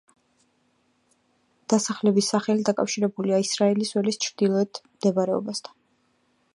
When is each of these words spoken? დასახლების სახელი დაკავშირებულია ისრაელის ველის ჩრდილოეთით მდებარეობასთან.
დასახლების 1.73 2.31
სახელი 2.35 2.65
დაკავშირებულია 2.71 3.41
ისრაელის 3.49 3.95
ველის 3.99 4.21
ჩრდილოეთით 4.25 4.87
მდებარეობასთან. 4.95 5.81